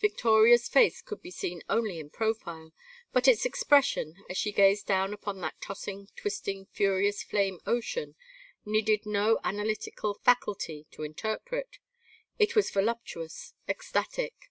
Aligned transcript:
Victoria's 0.00 0.66
face 0.68 1.00
could 1.00 1.22
be 1.22 1.30
seen 1.30 1.62
only 1.68 2.00
in 2.00 2.10
profile, 2.10 2.72
but 3.12 3.28
its 3.28 3.44
expression, 3.44 4.16
as 4.28 4.36
she 4.36 4.50
gazed 4.50 4.88
down 4.88 5.14
upon 5.14 5.40
that 5.40 5.60
tossing 5.60 6.08
twisting 6.16 6.66
furious 6.72 7.22
flame 7.22 7.60
ocean, 7.64 8.16
needed 8.64 9.06
no 9.06 9.38
analytical 9.44 10.14
faculty 10.14 10.88
to 10.90 11.04
interpret. 11.04 11.78
It 12.40 12.56
was 12.56 12.72
voluptuous, 12.72 13.54
ecstatic. 13.68 14.50